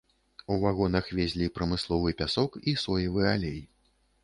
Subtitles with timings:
[0.53, 3.63] У вагонах везлі прамысловы пясок і соевы алей.